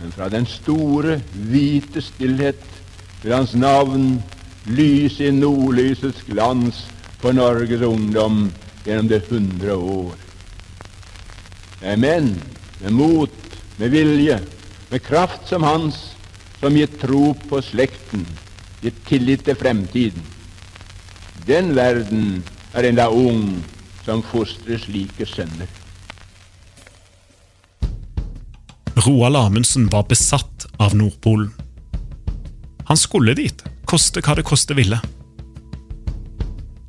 [0.00, 2.62] Men fra den store, hvite stillhet
[3.22, 4.18] vil hans navn
[4.66, 6.82] lyse i nordlysets glans
[7.22, 8.50] for Norges ungdom
[8.84, 10.14] gjennom det hundre år.
[11.80, 12.34] Det er menn
[12.82, 13.38] med mot,
[13.78, 14.40] med vilje,
[14.90, 15.98] med kraft som hans,
[16.60, 18.24] som gir tro på slekten,
[18.82, 20.22] gir tillit til fremtiden.
[21.46, 23.62] Den verden er enda ung
[24.04, 25.68] som fostrer slike sønner.
[29.06, 31.52] Roald Amundsen var besatt av Nordpolen.
[32.88, 34.98] Han skulle dit, koste hva det koste ville.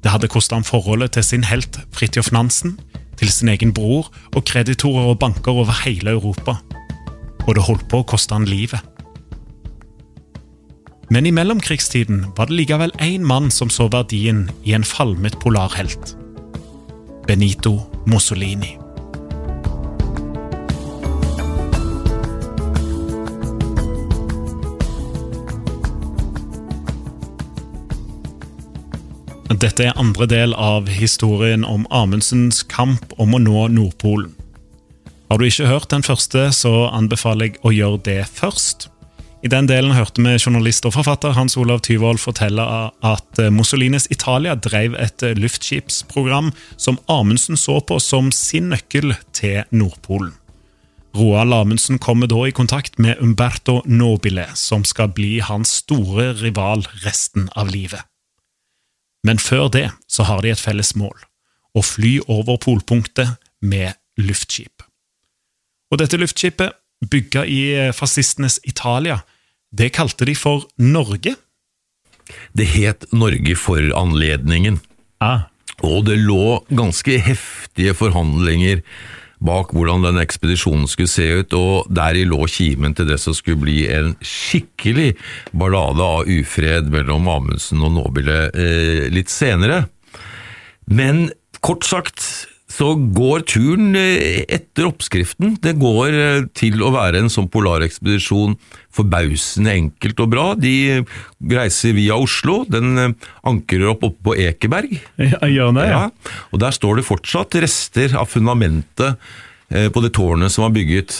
[0.01, 2.77] Det hadde kosta ham forholdet til sin helt Fridtjof Nansen,
[3.17, 6.57] til sin egen bror og kreditorer og banker over hele Europa.
[7.45, 8.81] Og det holdt på å koste han livet.
[11.13, 16.17] Men i mellomkrigstiden var det likevel én mann som så verdien i en falmet polarhelt.
[17.27, 17.77] Benito
[18.09, 18.86] Mussolini.
[29.57, 34.35] Dette er andre del av historien om Amundsens kamp om å nå Nordpolen.
[35.31, 38.85] Har du ikke hørt den første, så anbefaler jeg å gjøre det først.
[39.41, 42.65] I den delen hørte vi journalist og forfatter Hans Olav Tyvold fortelle
[43.01, 50.35] at Mussolinis Italia drev et luftskipsprogram som Amundsen så på som sin nøkkel til Nordpolen.
[51.17, 56.85] Roald Amundsen kommer da i kontakt med Umberto Nobile, som skal bli hans store rival
[57.07, 58.05] resten av livet.
[59.27, 61.17] Men før det så har de et felles mål
[61.77, 64.85] å fly over polpunktet med luftskip.
[65.91, 66.73] Og dette luftskipet,
[67.05, 67.59] bygga i
[67.93, 69.19] fascistenes Italia,
[69.69, 71.35] det kalte de for Norge.
[72.57, 74.79] Det het Norge for anledningen.
[75.21, 75.51] Ah.
[75.85, 78.81] Og det lå ganske heftige forhandlinger
[79.43, 83.61] bak hvordan den ekspedisjonen skulle se ut, og deri lå kimen til det som skulle
[83.61, 85.11] bli en skikkelig
[85.53, 89.85] ballade av ufred mellom Amundsen og Nobile eh, litt senere.
[90.89, 91.27] Men
[91.61, 95.55] kort sagt så går turen eh, etter oppskriften.
[95.63, 98.57] Det går eh, til å være en sånn polarekspedisjon
[98.97, 100.45] forbausende enkelt og bra.
[100.59, 100.99] De
[101.53, 102.59] reiser via Oslo.
[102.67, 103.15] Den eh,
[103.47, 104.97] ankerer opp oppe på Ekeberg.
[105.15, 106.03] Ja, gjør det, ja.
[106.07, 109.29] Ja, og Der står det fortsatt rester av fundamentet
[109.67, 111.17] på det tårnet som var bygget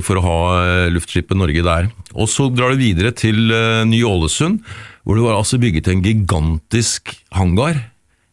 [0.00, 0.36] for å ha
[0.88, 1.90] luftskipet Norge der.
[2.16, 3.52] Og Så drar det videre til
[3.90, 4.62] Ny-Ålesund,
[5.04, 7.76] hvor det var altså bygget en gigantisk hangar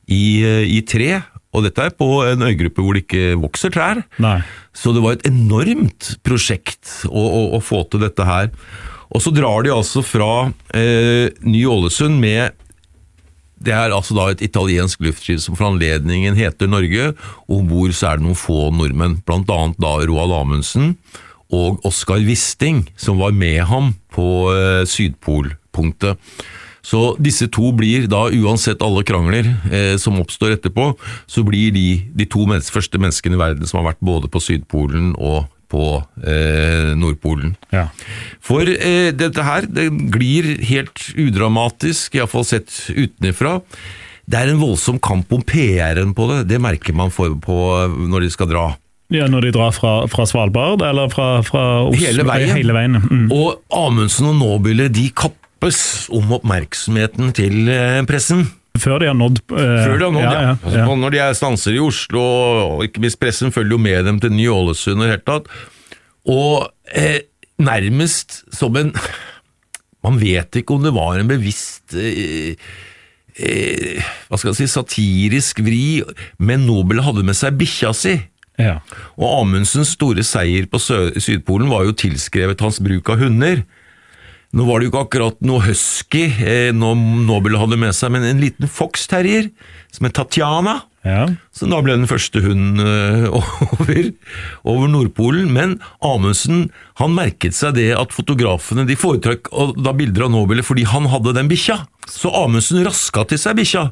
[0.08, 4.04] i, i tre og dette er på en øygruppe hvor det ikke vokser trær.
[4.22, 4.38] Nei.
[4.76, 8.52] Så det var et enormt prosjekt å, å, å få til dette her.
[9.10, 12.54] Og så drar de altså fra eh, Ny-Ålesund med
[13.60, 17.10] det er altså da et italiensk luftskip som for anledningen heter Norge,
[17.52, 20.94] om bord så er det noen få nordmenn, annet da Roald Amundsen
[21.52, 26.22] og Oskar Wisting, som var med ham på eh, Sydpolpunktet.
[26.86, 30.92] Så disse to blir da, uansett alle krangler eh, som oppstår etterpå,
[31.30, 34.42] så blir de de to menneske, første menneskene i verden som har vært både på
[34.44, 35.86] Sydpolen og på
[36.26, 37.54] eh, Nordpolen.
[37.74, 37.88] Ja.
[38.42, 43.60] For eh, dette her det glir helt udramatisk, iallfall sett utenfra.
[44.30, 47.58] Det er en voldsom kamp om PR-en på det, det merker man for, på
[48.10, 48.70] når de skal dra.
[49.10, 51.98] Ja, Når de drar fra, fra Svalbard, eller fra, fra Oslo?
[51.98, 52.52] Hele veien.
[52.54, 53.00] Hele veien.
[53.02, 53.32] Mm.
[53.34, 55.08] Og Amundsen og Nobile de
[55.60, 58.48] kappes om oppmerksomheten til eh, pressen.
[58.80, 60.42] Før de har nådd eh, Før de har nådd, ja.
[60.42, 60.96] ja, Altså, ja.
[61.02, 62.22] Når de er stanser i Oslo,
[62.78, 65.50] og ikke minst pressen følger jo med dem til Ny-Ålesund og hele tatt.
[66.30, 67.26] Og eh,
[67.60, 68.94] nærmest som en
[70.00, 72.56] Man vet ikke om det var en bevisst eh,
[73.36, 76.00] eh, hva skal jeg si, satirisk vri,
[76.40, 78.14] men Nobel hadde med seg bikkja si.
[78.56, 78.78] Ja.
[79.20, 83.66] Og Amundsens store seier på Sydpolen var jo tilskrevet hans bruk av hunder.
[84.58, 88.42] Nå var det jo ikke akkurat noe husky eh, Nobel hadde med seg, men en
[88.42, 89.52] liten fox-terrier
[89.94, 90.80] som het Tatjana.
[91.06, 91.28] ja.
[91.54, 93.28] Så da ble den første hunden eh,
[93.78, 94.10] over,
[94.66, 95.52] over Nordpolen.
[95.54, 100.88] Men Amundsen han merket seg det at fotografene de foretrakk da bilder av Nobel fordi
[100.90, 101.84] han hadde den bikkja.
[102.10, 103.86] Så Amundsen raska til seg bikkja.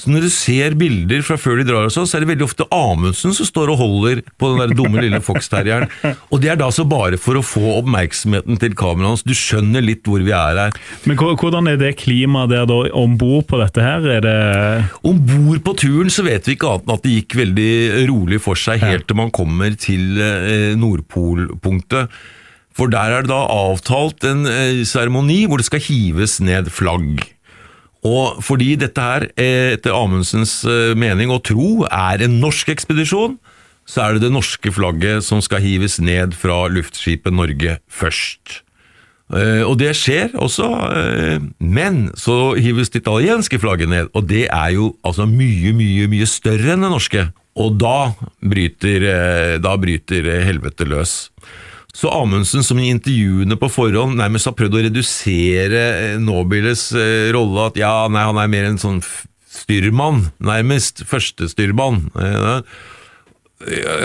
[0.00, 2.46] Så når du ser bilder fra før de drar, og sånn, så er det veldig
[2.46, 5.88] ofte Amundsen som står og holder på den der dumme lille fox-terrieren.
[6.30, 9.24] Og det er da så bare for å få oppmerksomheten til kameraet hans.
[9.26, 10.76] Du skjønner litt hvor vi er her.
[11.08, 14.04] Men hvordan er det klimaet der da om bord på dette her?
[14.18, 14.36] Er det
[15.06, 17.72] Om bord på turen så vet vi ikke annet enn at det gikk veldig
[18.10, 22.12] rolig for seg helt til man kommer til eh, Nordpolpunktet.
[22.76, 27.20] For der er det da avtalt en eh, seremoni hvor det skal hives ned flagg.
[28.02, 33.38] Og fordi dette her, eh, etter Amundsens eh, mening og tro, er en norsk ekspedisjon,
[33.86, 38.62] så er det det norske flagget som skal hives ned fra luftskipet Norge først.
[39.32, 40.66] Eh, og det skjer også,
[41.62, 46.26] men så hives det italienske flagget ned, og det er jo altså mye, mye, mye
[46.26, 47.28] større enn det norske.
[47.54, 51.28] Og da bryter, da bryter helvete løs.
[51.92, 55.82] Så Amundsen, som i intervjuene på forhånd nærmest har prøvd å redusere
[56.14, 59.02] eh, Nobiles eh, rolle, at ja, nei, han er mer en sånn
[59.52, 61.02] styrmann, nærmest.
[61.10, 62.06] Førstestyrmann.
[62.16, 62.62] Eh,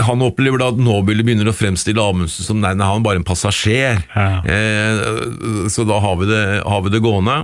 [0.06, 3.22] han opplever da at Nobile begynner å fremstille Amundsen som nei, nei, han er bare
[3.24, 4.04] en passasjer.
[4.14, 4.28] Ja.
[4.44, 7.40] Eh, så da har vi, det, har vi det gående.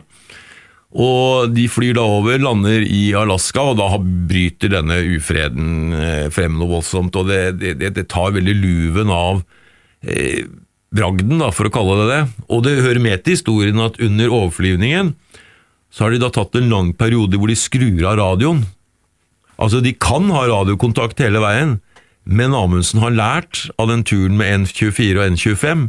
[0.93, 3.87] Og de flyr da over, lander i Alaska, og da
[4.29, 5.95] bryter denne ufreden
[6.35, 7.15] frem noe voldsomt.
[7.17, 9.41] Og det, det, det- det tar veldig luven av
[10.03, 10.45] eh,
[10.93, 12.21] bragden, da, for å kalle det det.
[12.53, 15.13] Og det hører med til historien at under overflyvningen
[15.93, 18.63] så har de da tatt en lang periode hvor de skrur av radioen.
[19.61, 21.77] Altså, de kan ha radiokontakt hele veien,
[22.25, 25.85] men Amundsen har lært av den turen med N24 og N25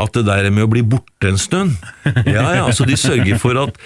[0.00, 1.74] at det der med å bli borte en stund
[2.24, 3.76] Ja, ja, altså de sørger for at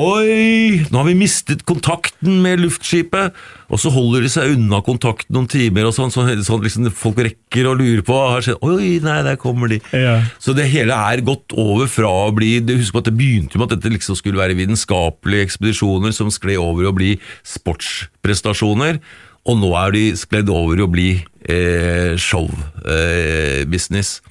[0.00, 3.34] Oi, nå har vi mistet kontakten med luftskipet!
[3.70, 7.18] Og så holder de seg unna kontakten noen timer, og sånn, sånn, sånn liksom folk
[7.26, 8.62] rekker å lure på har skjedd.
[8.64, 9.80] Oi, nei, der kommer de.
[9.92, 10.22] Ja.
[10.40, 13.60] Så det hele er gått over fra å bli du Husk på at det begynte
[13.60, 17.12] med at dette liksom skulle være vitenskapelige ekspedisjoner som skled over i å bli
[17.44, 19.02] sportsprestasjoner,
[19.50, 21.10] og nå er de skledd over i å bli
[21.44, 24.08] eh, show-business.
[24.24, 24.29] Eh.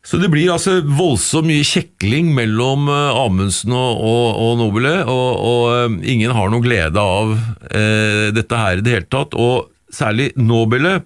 [0.00, 5.28] Så det blir altså voldsomt mye kjekling mellom eh, Amundsen og, og, og Nobile, og,
[5.44, 7.34] og eh, ingen har noe glede av
[7.68, 9.36] eh, dette her i det hele tatt.
[9.36, 11.02] Og særlig Nobile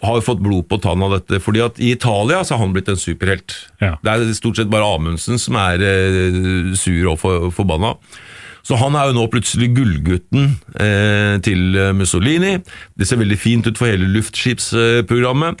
[0.00, 2.88] har fått blod på tann av dette, fordi at i Italia så har han blitt
[2.92, 3.54] en superhelt.
[3.82, 3.94] Ja.
[4.00, 7.92] Det er stort sett bare Amundsen som er eh, sur og for, forbanna.
[8.64, 12.56] Så han er jo nå plutselig gullgutten eh, til Mussolini.
[12.96, 15.60] Det ser veldig fint ut for hele luftskipsprogrammet.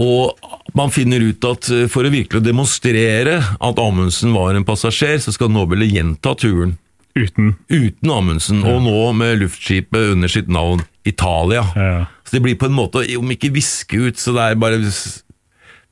[0.00, 5.20] Og man finner ut at eh, for å virkelig demonstrere at Amundsen var en passasjer,
[5.20, 6.78] så skal Nobile gjenta turen
[7.14, 7.52] Uten.
[7.70, 11.62] uten Amundsen, og nå med luftskipet under sitt navn Italia.
[11.76, 12.06] Ja.
[12.24, 14.80] Så det blir på en måte, om ikke viske ut, så det er bare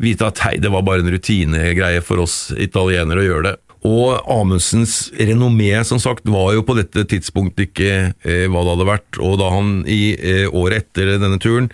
[0.02, 3.56] vite at hei, det var bare en rutinegreie for oss italienere å gjøre det.
[3.86, 8.88] Og Amundsens renommé som sagt, var jo på dette tidspunktet ikke eh, hva det hadde
[8.88, 9.18] vært.
[9.22, 11.70] Og da han i eh, året etter denne turen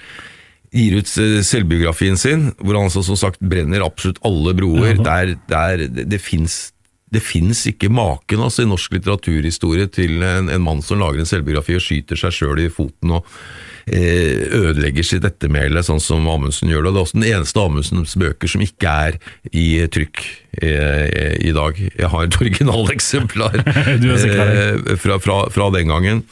[0.74, 5.86] gir ut selvbiografien sin, hvor han altså, som sagt brenner absolutt alle broer, der, der
[5.88, 6.68] det, det fins
[7.08, 11.28] det fins ikke maken altså, i norsk litteraturhistorie til en, en mann som lager en
[11.28, 13.28] selvbiografi og skyter seg sjøl i foten og
[13.88, 16.92] eh, ødelegger sitt ettermæle, sånn som Amundsen gjør det.
[16.92, 20.20] Det er også den eneste Amundsens bøker som ikke er i trykk
[20.60, 21.80] eh, i dag.
[21.86, 26.24] Jeg har et originaleksemplar eh, fra, fra, fra den gangen.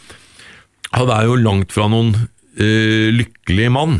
[0.92, 2.12] Han er jo langt fra noen
[2.60, 3.98] eh, lykkelig mann.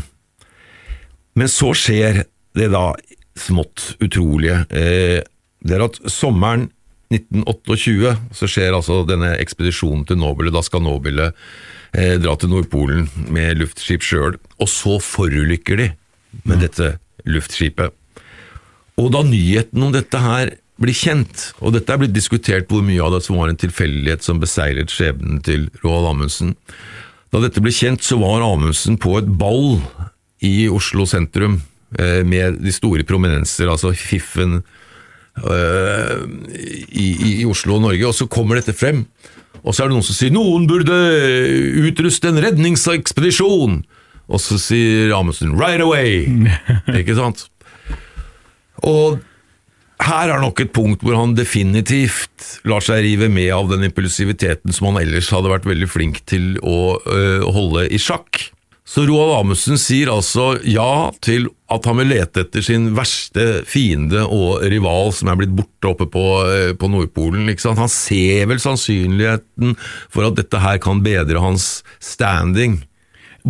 [1.37, 2.23] Men så skjer
[2.57, 2.91] det da
[3.37, 4.63] smått utrolige.
[4.73, 5.21] Eh,
[5.61, 6.69] det er at sommeren
[7.13, 10.51] 1928 så skjer altså denne ekspedisjonen til Nobile.
[10.53, 11.29] Da skal Nobile
[11.93, 14.39] eh, dra til Nordpolen med luftskip sjøl.
[14.57, 15.91] Og så forulykker de
[16.47, 16.95] med dette
[17.29, 17.93] luftskipet.
[18.97, 23.01] Og da nyheten om dette her blir kjent, og dette er blitt diskutert hvor mye
[23.01, 26.53] av det som var en tilfeldighet som beseilet skjebnen til Roald Amundsen
[27.33, 29.79] Da dette ble kjent, så var Amundsen på et ball
[30.45, 31.59] i Oslo sentrum
[31.97, 34.59] eh, med de store prominenser, altså Fiffen
[35.41, 36.15] eh,
[36.89, 37.07] i,
[37.41, 39.05] i Oslo og Norge, og så kommer dette frem.
[39.63, 40.97] Og så er det noen som sier 'noen burde
[41.87, 43.81] utruste en redningsekspedisjon'.
[44.27, 46.27] Og så sier Amundsen 'right away'.
[46.99, 47.47] Ikke sant?
[48.85, 49.19] Og
[50.03, 54.75] her er nok et punkt hvor han definitivt lar seg rive med av den impulsiviteten
[54.75, 58.51] som han ellers hadde vært veldig flink til å øh, holde i sjakk.
[58.87, 64.21] Så Roald Amundsen sier altså ja til at han vil lete etter sin verste fiende
[64.23, 67.51] og rival som er blitt borte oppe på, øh, på Nordpolen.
[67.51, 69.75] Han ser vel sannsynligheten
[70.07, 72.79] for at dette her kan bedre hans standing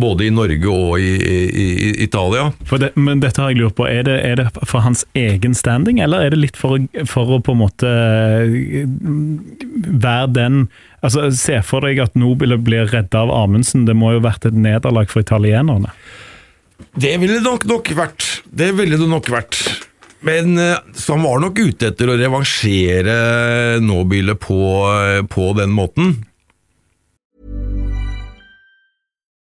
[0.00, 2.48] både i Norge og i, i, i Italia.
[2.70, 6.00] Det, men dette har jeg lurt på, er det, er det, for hans egen standing,
[6.04, 8.86] eller er det litt for, for å på en måte eh,
[9.88, 14.22] være den altså Se for deg at Nobile blir redda av Amundsen, det må jo
[14.22, 15.92] ha vært et nederlag for italienerne?
[16.98, 18.26] Det ville det nok, nok vært.
[18.50, 19.60] Det ville det nok vært.
[20.26, 23.18] Men eh, så han var nok ute etter å revansjere
[23.84, 24.58] Nobile på,
[24.90, 26.16] eh, på den måten.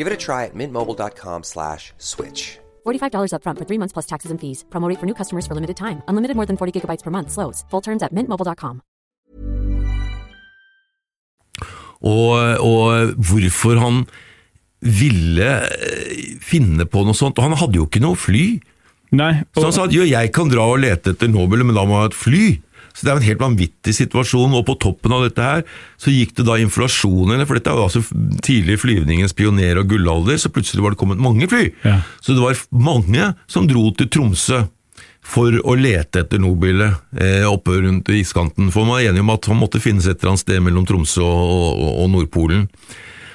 [0.00, 2.58] Give it a try at mintmobile.com slash switch.
[2.86, 4.64] $45 upfront for three months plus taxes and fees.
[4.72, 6.00] Promo for new customers for limited time.
[6.08, 7.30] Unlimited more than 40 gigabytes per month.
[7.30, 7.64] Slows.
[7.70, 8.80] Full terms at mintmobile.com.
[12.00, 12.32] Og,
[12.64, 14.06] og hvorfor han
[14.80, 17.36] ville eh, finne på noe sånt.
[17.36, 18.46] Og han hadde jo ikke noe fly.
[19.20, 21.84] Nei, Så han sa at jo, jeg kan dra og lete etter Nobel, men da
[21.84, 22.44] må jeg ha et fly.
[22.94, 25.62] Så det er en helt vanvittig situasjon, og på toppen av dette her
[26.00, 28.02] så gikk det da inflasjonen, for dette jo altså
[28.44, 31.70] tidlig flyvningens pioner- og gullalder, så plutselig var det kommet mange fly.
[31.86, 32.00] Ja.
[32.20, 34.64] Så det var mange som dro til Tromsø
[35.30, 39.50] for å lete etter Nobilet eh, oppe rundt iskanten, for man var enig om at
[39.50, 42.64] han måtte finnes et eller annet sted mellom Tromsø og, og, og Nordpolen.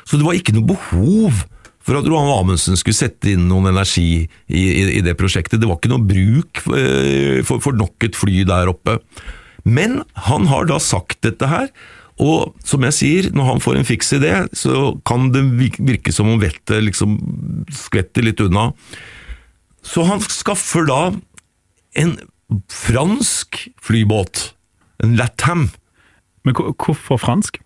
[0.06, 1.46] Så det var ikke noe behov
[1.86, 5.62] for at Rohan Amundsen skulle sette inn noen energi i, i, i det prosjektet.
[5.62, 8.98] Det var ikke noe bruk eh, for, for nok et fly der oppe.
[9.66, 11.70] Men han har da sagt dette her,
[12.22, 16.30] og som jeg sier, når han får en fiks idé, så kan det virke som
[16.32, 17.18] om vettet liksom
[17.76, 18.70] skvetter litt unna.
[19.86, 21.02] Så han skaffer da
[22.00, 22.16] en
[22.72, 24.54] fransk flybåt,
[25.04, 25.70] en Latam.
[26.46, 27.60] Men hvorfor fransk?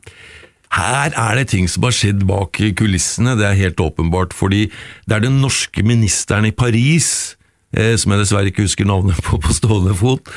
[0.73, 4.33] Her er det ting som har skjedd bak kulissene, det er helt åpenbart.
[4.37, 4.67] Fordi
[5.05, 7.35] det er den norske ministeren i Paris,
[7.99, 10.31] som jeg dessverre ikke husker navnet på på stående fot,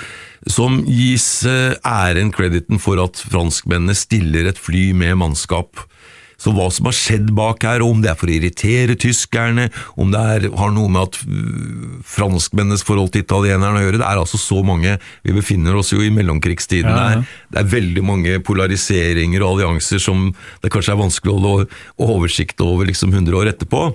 [0.51, 5.85] som gis eh, æren, crediten, for at franskmennene stiller et fly med mannskap.
[6.43, 9.69] Så hva som har skjedd bak her, og om det er for å irritere tyskerne,
[9.95, 14.09] om det er, har noe med at øh, franskmennenes forhold til italienerne å gjøre, det
[14.09, 17.23] er altså så mange Vi befinner oss jo i mellomkrigstiden Ja, ja.
[17.23, 17.39] der.
[17.53, 20.33] Det er veldig mange polariseringer og allianser som
[20.65, 23.87] det kanskje er vanskelig å holde oversikt over liksom 100 år etterpå.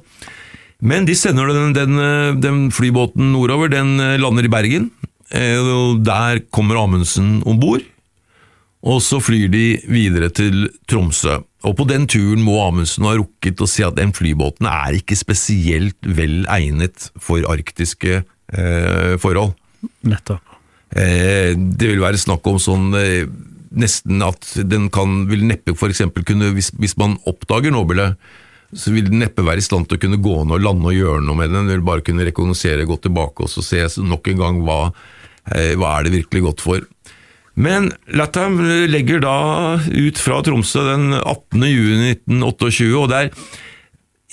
[0.81, 4.91] Men de sender den, den, øh, den flybåten nordover, den øh, lander i Bergen.
[5.33, 7.81] eh, og Der kommer Amundsen om bord.
[8.87, 11.41] og så flyr de videre til Tromsø.
[11.65, 15.17] Og på den turen må Amundsen ha rukket å si at den flybåten er ikke
[15.17, 18.21] spesielt vel egnet for arktiske
[18.53, 19.57] eh, forhold.
[20.07, 20.39] Nettopp.
[20.95, 23.25] Eh, det vil være snakk om sånn eh,
[23.75, 28.15] nesten at den kan, vil neppe for eksempel kunne, hvis, hvis man oppdager Nobelet,
[28.75, 30.97] så vil den neppe være i stand til å kunne gå ned og lande og
[30.97, 31.69] gjøre noe med den.
[31.69, 34.81] Den vil bare kunne rekognosere, gå tilbake og se nok en gang hva,
[35.53, 36.83] eh, hva er det virkelig godt for.
[37.57, 38.59] Men Latham
[38.91, 39.37] legger da
[39.79, 41.63] ut fra Tromsø den 18.
[41.65, 43.31] juni 1928, og det er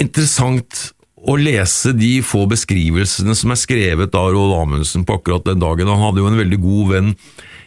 [0.05, 0.83] interessant
[1.25, 5.89] å lese de få beskrivelsene som er skrevet av Roald Amundsen på akkurat den dagen.
[5.89, 7.15] Han hadde jo en veldig god venn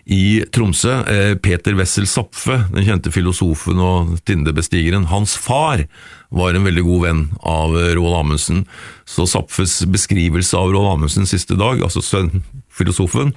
[0.07, 5.09] i Tromsø, eh, Peter Wessel Zapfe, den kjente filosofen og tindebestigeren.
[5.11, 5.83] Hans far
[6.31, 8.65] var en veldig god venn av Roald Amundsen,
[9.05, 13.33] så Zapfes beskrivelse av Roald Amundsens siste dag, altså sønn, filosofen,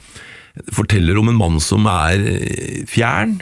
[0.75, 3.41] forteller om en mann som er eh, fjern.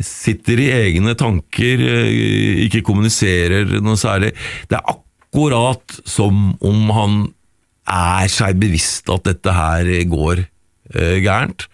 [0.00, 4.32] Sitter i egne tanker, eh, ikke kommuniserer noe særlig.
[4.70, 7.20] Det er akkurat som om han
[7.90, 10.44] er seg bevisst at dette her går
[10.94, 11.66] eh, gærent,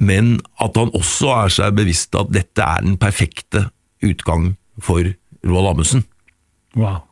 [0.00, 3.68] men at han også er seg bevisst at dette er den perfekte
[4.04, 5.04] utgang for
[5.44, 6.04] Roald Amundsen.
[6.78, 7.02] Wow.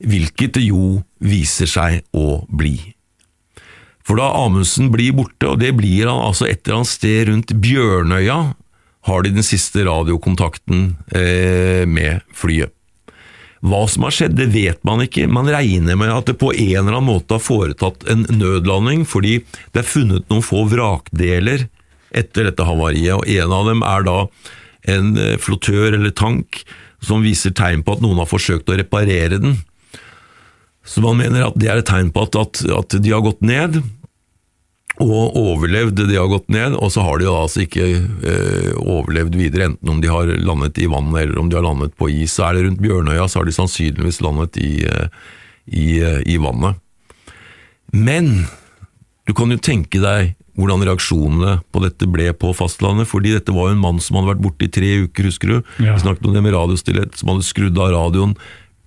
[0.00, 2.76] Hvilket det jo viser seg å bli.
[4.06, 7.52] For da Amundsen blir borte, og det blir han altså et eller annet sted rundt
[7.62, 8.38] Bjørnøya,
[9.06, 12.72] har de den siste radiokontakten eh, med flyet.
[13.66, 15.24] Hva som har skjedd, det vet man ikke.
[15.32, 19.40] Man regner med at det på en eller annen måte har foretatt en nødlanding, fordi
[19.74, 21.66] det er funnet noen få vrakdeler
[22.14, 24.18] etter dette havariet, og en av dem er da
[24.96, 26.62] en eh, flottør eller tank
[27.04, 29.58] som viser tegn på at noen har forsøkt å reparere den.
[30.86, 33.42] Så man mener at det er et tegn på at, at, at de har gått
[33.44, 33.80] ned,
[35.02, 39.68] og overlevd de har gått ned, og så har de altså ikke eh, overlevd videre,
[39.68, 42.32] enten om de har landet i vannet eller om de har landet på is.
[42.32, 45.10] Så er det rundt Bjørnøya, så har de sannsynligvis landet i, eh,
[45.66, 46.80] i, eh, i vannet.
[47.92, 48.46] Men
[49.28, 53.68] du kan jo tenke deg hvordan reaksjonene på dette ble på fastlandet, fordi dette var
[53.70, 55.56] jo en mann som hadde vært borte i tre uker, husker du?
[55.84, 55.98] Ja.
[56.00, 58.32] Snakket om det med radiostillhet, som hadde skrudd av radioen.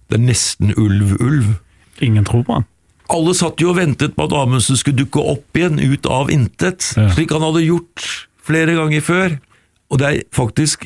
[0.10, 1.56] Det er nesten ulv-ulv.
[2.02, 2.66] Ingen tror på han.
[3.10, 6.92] Alle satt jo og ventet på at Amundsen skulle dukke opp igjen, ut av intet,
[6.98, 7.08] Ja.
[7.14, 8.06] slik han hadde gjort
[8.46, 9.40] flere ganger før.
[9.90, 10.86] Og det er faktisk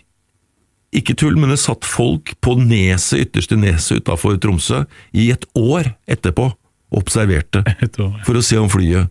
[0.93, 5.95] ikke tull, men det satt folk på neset, ytterste neset utafor Tromsø i et år
[6.07, 6.51] etterpå
[6.93, 7.63] og observerte
[8.27, 9.09] for å se om flyet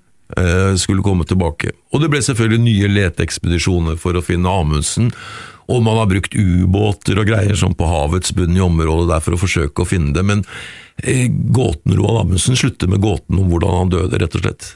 [0.80, 1.74] skulle komme tilbake.
[1.92, 5.10] Og det ble selvfølgelig nye leteekspedisjoner for å finne Amundsen.
[5.70, 9.36] Og man har brukt ubåter og greier som på havets bunn i området der for
[9.36, 10.24] å forsøke å finne det.
[10.26, 10.44] Men
[11.04, 14.72] eh, gåten Roald Amundsen slutter med gåten om hvordan han døde, rett og slett.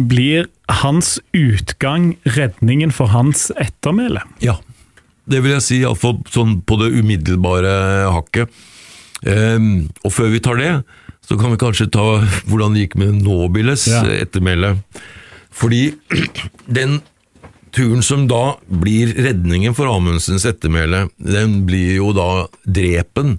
[0.00, 0.48] Blir
[0.82, 4.24] hans utgang redningen for hans ettermæle?
[4.42, 4.56] Ja,
[5.30, 7.74] det vil jeg si, iallfall sånn på det umiddelbare
[8.10, 8.50] hakket.
[9.28, 10.72] Ehm, og før vi tar det,
[11.28, 12.04] så kan vi kanskje ta
[12.50, 14.02] hvordan det gikk med Nobiles Ja.
[14.24, 14.76] ettermæle.
[15.52, 15.92] Fordi
[16.66, 17.00] den
[17.72, 23.38] turen som da blir redningen for Amundsens ettermæle, den blir jo da drepen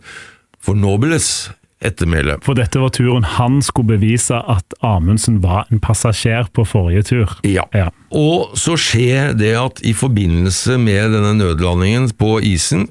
[0.64, 1.50] for Nobiles
[1.84, 2.38] ettermæle.
[2.46, 7.34] For dette var turen han skulle bevise at Amundsen var en passasjer på forrige tur.
[7.44, 7.66] Ja.
[7.76, 7.90] Ja.
[8.16, 12.88] Og så skjer det at i forbindelse med denne nødlandingen på isen,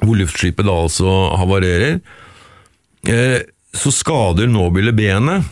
[0.00, 2.00] hvor luftskipet da altså havarerer,
[3.06, 5.46] så skader Nobile benet.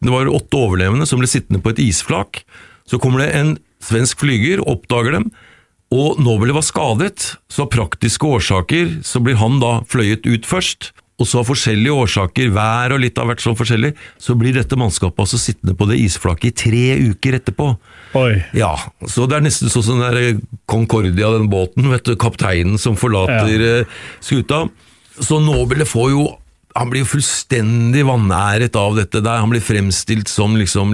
[0.00, 2.42] Det var åtte overlevende som ble sittende på et isflak.
[2.86, 5.30] Så kommer det en svensk flyger, oppdager dem,
[5.94, 10.92] og Nobile var skadet, så av praktiske årsaker så blir han da fløyet ut først.
[11.16, 14.76] Og så av forskjellige årsaker, vær og litt av hvert sånn forskjellig, så blir dette
[14.76, 16.82] mannskapet altså sittende på det isflaket i tre
[17.14, 17.70] uker etterpå.
[18.20, 18.34] Oi.
[18.58, 18.74] Ja,
[19.08, 22.98] så det er nesten sånn som den der Concordia, den båten, vet du, kapteinen som
[23.00, 23.78] forlater ja.
[24.20, 24.66] skuta.
[25.20, 26.24] Så Nobile får jo
[26.76, 29.40] Han blir jo fullstendig vanæret av dette der.
[29.40, 30.92] Han blir fremstilt som liksom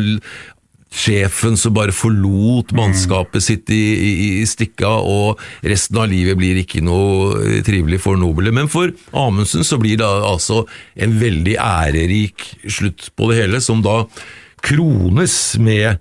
[0.93, 6.61] sjefen som bare forlot mannskapet sitt i, i, i stikka, og resten av livet blir
[6.61, 8.53] ikke noe eh, trivelig for Nobile.
[8.55, 10.63] Men for Amundsen så blir det altså
[10.95, 14.05] en veldig ærerik slutt på det hele, som da
[14.63, 15.99] krones med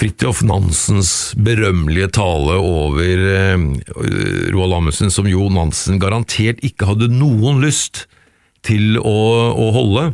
[0.00, 3.64] Fridtjof Nansens berømmelige tale over eh,
[4.54, 8.06] Roald Amundsen, som Jo Nansen garantert ikke hadde noen lyst
[8.64, 9.18] til å,
[9.52, 10.06] å holde.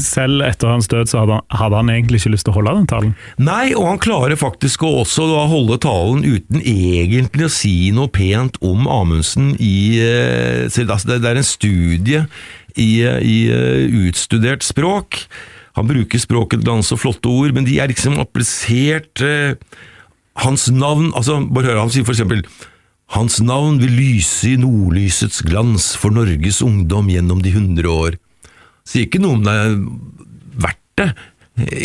[0.00, 2.72] Selv etter hans død så hadde han, hadde han egentlig ikke lyst til å holde
[2.78, 3.14] den talen.
[3.36, 8.08] Nei, og han klarer faktisk å også da holde talen uten egentlig å si noe
[8.08, 12.24] pent om Amundsen i eh, altså det, er en studie
[12.74, 15.26] i, i eh, utstudert språk.
[15.78, 19.56] Han bruker språket til og flotte ord, men de er liksom applisert eh,
[20.42, 22.42] hans navn altså Bare hør, han sier for eksempel
[23.14, 28.16] Hans navn vil lyse i nordlysets glans for Norges ungdom gjennom de hundre år.
[28.88, 29.74] Sier ikke noe om det er
[30.64, 31.08] verdt det,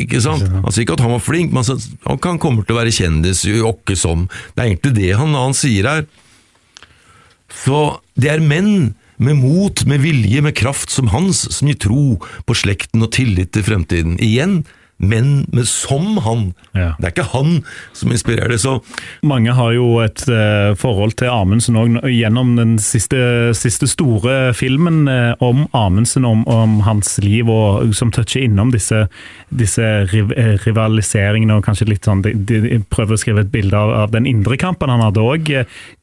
[0.05, 0.47] ikke sant?
[0.47, 1.67] Han sier ikke at han var flink, men
[2.07, 4.25] han kan komme til å være kjendis, åkke som.
[4.55, 6.07] Det er egentlig det han, han sier her.
[7.51, 12.03] Så det er menn med mot, med vilje, med kraft som hans, som gir tro
[12.47, 14.15] på slekten og tillit til fremtiden.
[14.23, 14.61] Igjen,
[14.99, 16.41] men med som han.
[16.75, 16.91] Ja.
[16.99, 17.61] Det er ikke han
[17.95, 18.59] som inspirerer det.
[18.59, 18.79] Så
[19.23, 25.07] Mange har jo et eh, forhold til Amundsen òg gjennom den siste, siste store filmen
[25.07, 29.05] eh, om Amundsen, om, om hans liv, og som toucher innom disse,
[29.55, 33.79] disse riv, eh, rivaliseringene og kanskje litt sånn de, de prøver å skrive et bilde
[33.79, 35.53] av, av den indre kampen han hadde òg.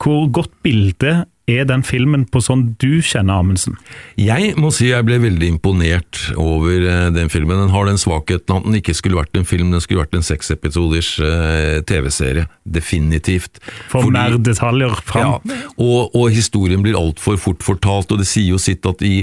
[0.01, 3.77] Hvor godt bilde er den filmen på sånn du kjenner Amundsen?
[4.19, 7.61] Jeg må si jeg ble veldig imponert over eh, den filmen.
[7.63, 10.27] Den har den svakheten at den ikke skulle vært en film, den skulle vært en
[10.27, 12.49] seksepisoders eh, TV-serie.
[12.67, 13.61] Definitivt.
[13.93, 15.37] For Fordi- mer detaljer fram?
[15.47, 19.21] Ja, og, og historien blir altfor fort fortalt, og det sier jo sitt at i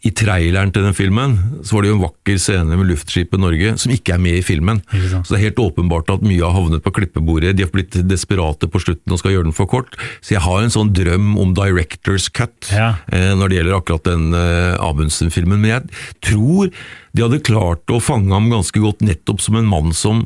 [0.00, 3.74] i traileren til den filmen så var det jo en vakker scene med luftskipet Norge
[3.82, 4.78] som ikke er med i filmen.
[4.88, 7.52] Så det er helt åpenbart at mye har havnet på klippebordet.
[7.58, 9.98] De har blitt desperate på slutten og skal gjøre den for kort.
[10.24, 12.94] Så jeg har en sånn drøm om director's cut Ja.
[13.12, 15.60] eh, når det gjelder akkurat den eh, Amundsen-filmen.
[15.60, 16.72] Men jeg tror
[17.12, 20.24] de hadde klart å fange ham ganske godt nettopp som en mann som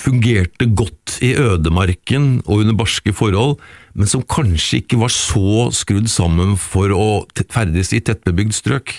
[0.00, 3.58] fungerte godt i ødemarken og under barske forhold,
[3.94, 7.06] men som kanskje ikke var så skrudd sammen for å
[7.52, 8.94] ferdes i tettbebygd strøk.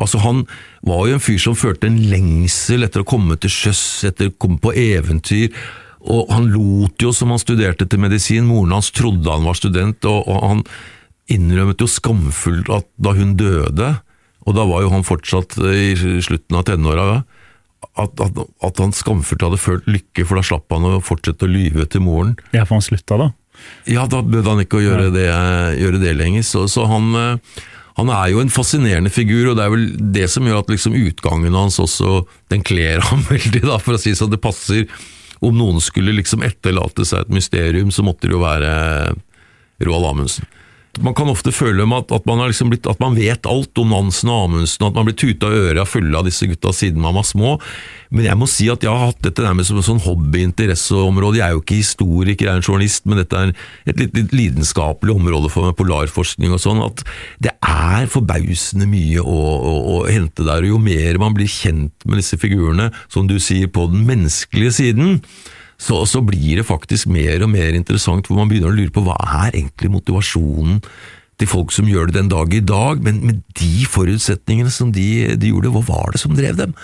[0.00, 0.42] Altså Han
[0.82, 4.36] var jo en fyr som følte en lengsel etter å komme til sjøs, etter å
[4.38, 5.54] komme på eventyr.
[6.04, 10.04] Og han lot jo som han studerte til medisin, moren hans trodde han var student,
[10.04, 10.64] og, og han
[11.32, 13.94] innrømmet jo skamfullt at da hun døde,
[14.44, 17.22] og da var jo han fortsatt i slutten av tenåra,
[18.00, 21.50] at, at, at han skamfullt hadde følt lykke, for da slapp han å fortsette å
[21.50, 22.34] lyve til moren.
[22.54, 23.30] Ja, for han slutta da?
[23.88, 25.28] Ja, da bød han ikke å gjøre det,
[25.78, 26.44] gjøre det lenger.
[26.46, 27.62] Så, så han, eh,
[27.98, 30.96] han er jo en fascinerende figur, og det er vel det som gjør at liksom
[30.98, 34.32] utgangen hans også Den kler ham veldig, da, for å si sånn.
[34.34, 34.88] Det passer.
[35.44, 38.70] Om noen skulle liksom etterlate seg et mysterium, så måtte det jo være
[39.84, 40.48] Roald Amundsen.
[41.02, 43.90] Man kan ofte føle med at, at, man liksom blitt, at man vet alt om
[43.90, 47.26] Nansen og Amundsen, at man blir tuta øra fulle av disse gutta siden man var
[47.26, 47.56] små.
[48.14, 51.40] Men jeg må si at jeg har hatt dette nærmest som et sånn hobbyinteresseområde.
[51.40, 53.54] Jeg er jo ikke historiker, jeg er en journalist, men dette er
[53.90, 56.84] et litt, litt lidenskapelig område for meg, polarforskning og sånn.
[56.84, 57.02] At
[57.42, 60.62] det er forbausende mye å, å, å hente der.
[60.62, 64.78] Og jo mer man blir kjent med disse figurene, som du sier, på den menneskelige
[64.78, 65.18] siden,
[65.84, 69.04] så, så blir det faktisk mer og mer interessant, hvor man begynner å lure på
[69.04, 70.80] hva er egentlig motivasjonen
[71.40, 75.36] til folk som gjør det den dag i dag, men med de forutsetningene som de,
[75.40, 76.76] de gjorde, hva var det som drev dem?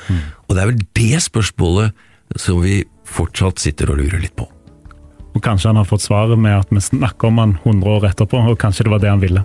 [0.49, 2.09] Og det er vel det spørsmålet
[2.39, 4.49] som vi fortsatt sitter og lurer litt på.
[5.31, 8.43] Og kanskje han har fått svaret med at vi snakker om han 100 år etterpå,
[8.51, 9.45] og kanskje det var det han ville.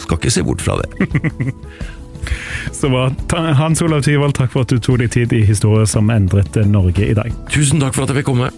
[0.00, 0.88] Skal ikke se bort fra det.
[2.72, 3.10] Så bra.
[3.58, 7.10] Hans Olav Tyvold, takk for at du tok deg tid i historier som endret Norge
[7.10, 7.32] i dag.
[7.52, 8.48] Tusen takk for at jeg fikk komme.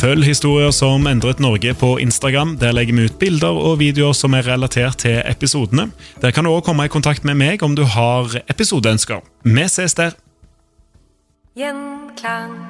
[0.00, 2.54] Følg historier som endret Norge på Instagram.
[2.56, 5.90] Der legger vi ut bilder og videoer som er relatert til episodene.
[6.22, 9.20] Der kan du òg komme i kontakt med meg om du har episodeønsker.
[9.44, 10.16] Vi ses der!
[11.52, 12.69] Gjenklang.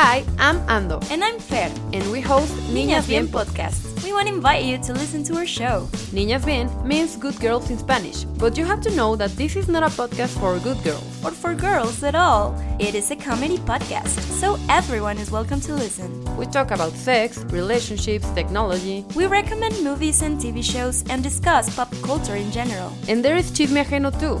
[0.00, 1.68] Hi, I'm Ando, And I'm Fer.
[1.92, 4.04] and we host Niñas Bien podcast.
[4.04, 5.88] We want to invite you to listen to our show.
[6.12, 9.66] Niñas Bien means good girls in Spanish, but you have to know that this is
[9.66, 11.02] not a podcast for good girls.
[11.24, 12.54] Or for girls at all.
[12.78, 16.08] It is a comedy podcast, so everyone is welcome to listen.
[16.36, 21.90] We talk about sex, relationships, technology, We recommend movies and TV shows and discuss pop
[22.02, 22.92] culture in general.
[23.08, 24.40] and there is Chisme Ajeno too.